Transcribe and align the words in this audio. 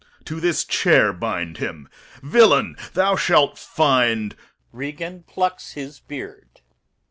Corn. 0.13 0.23
To 0.25 0.39
this 0.39 0.65
chair 0.65 1.13
bind 1.13 1.57
him. 1.59 1.87
Villain, 2.23 2.75
thou 2.93 3.15
shalt 3.15 3.59
find 3.59 4.35
[Regan 4.71 5.21
plucks 5.27 5.73
his 5.73 5.99
beard. 5.99 6.61